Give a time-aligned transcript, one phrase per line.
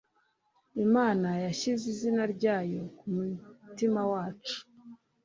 [0.85, 4.57] imana yashyize izina ryayo ku mutima wacu